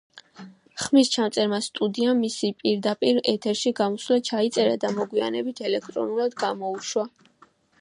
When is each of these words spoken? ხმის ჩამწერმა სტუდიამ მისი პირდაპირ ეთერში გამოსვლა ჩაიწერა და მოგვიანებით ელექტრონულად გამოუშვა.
ხმის 0.83 1.09
ჩამწერმა 1.15 1.59
სტუდიამ 1.65 2.21
მისი 2.25 2.49
პირდაპირ 2.63 3.19
ეთერში 3.33 3.75
გამოსვლა 3.81 4.17
ჩაიწერა 4.31 4.73
და 4.85 4.91
მოგვიანებით 4.97 5.63
ელექტრონულად 5.69 6.39
გამოუშვა. 6.45 7.07